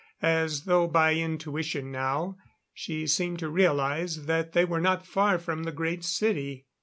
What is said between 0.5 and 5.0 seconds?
though by intuition now, she seemed to realize that they were